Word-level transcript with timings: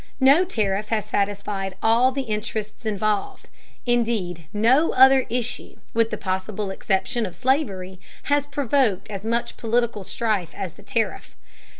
No 0.19 0.43
tariff 0.45 0.89
has 0.89 1.05
satisfied 1.05 1.75
all 1.83 2.11
the 2.11 2.23
interests 2.23 2.87
involved; 2.87 3.49
indeed, 3.85 4.45
no 4.51 4.93
other 4.93 5.27
issue, 5.29 5.75
with 5.93 6.09
the 6.09 6.17
possible 6.17 6.71
exception 6.71 7.23
of 7.23 7.35
slavery, 7.35 7.99
has 8.23 8.47
provoked 8.47 9.11
as 9.11 9.27
much 9.27 9.57
political 9.57 10.03
strife 10.03 10.55
as 10.55 10.73
the 10.73 10.81
tariff. 10.81 11.37